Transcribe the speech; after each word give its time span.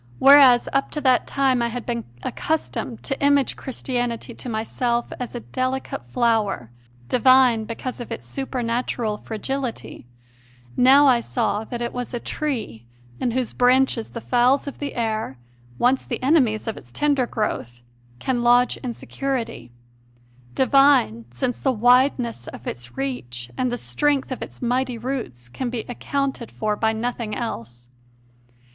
Whereas 0.17 0.67
up 0.73 0.89
to 0.97 1.01
that 1.01 1.27
time 1.27 1.61
I 1.61 1.67
had 1.67 1.85
been 1.85 2.05
accustomed 2.23 3.03
to 3.03 3.23
image 3.23 3.55
Christianity 3.55 4.33
to 4.33 4.49
myself 4.49 5.13
as 5.19 5.35
a 5.35 5.41
delicate 5.41 6.09
flower, 6.09 6.71
divine 7.07 7.65
because 7.65 7.99
of 7.99 8.11
its 8.11 8.25
supernatural 8.25 9.19
fragility, 9.19 10.07
now 10.75 11.05
I 11.05 11.19
saw 11.19 11.65
that 11.65 11.83
it 11.83 11.93
was 11.93 12.15
a 12.15 12.19
tree 12.19 12.87
in 13.19 13.29
whose 13.29 13.53
branches 13.53 14.09
the 14.09 14.21
fowls 14.21 14.65
of 14.65 14.79
the 14.79 14.95
air, 14.95 15.37
once 15.77 16.03
the 16.03 16.23
enemies 16.23 16.65
of 16.67 16.77
its 16.77 16.91
tender 16.91 17.27
growth, 17.27 17.81
can 18.17 18.41
lodge 18.41 18.77
in 18.77 18.95
security 18.95 19.71
divine 20.55 21.25
since 21.29 21.59
the 21.59 21.71
wideness 21.71 22.47
of 22.47 22.65
its 22.65 22.97
reach 22.97 23.51
and 23.55 23.71
the 23.71 23.77
strength 23.77 24.31
of 24.31 24.41
its 24.41 24.63
mighty 24.63 24.97
roots 24.97 25.47
can 25.47 25.69
be 25.69 25.81
accounted 25.87 26.49
for 26.49 26.75
by 26.75 26.91
nothing 26.91 27.35
else. 27.35 27.85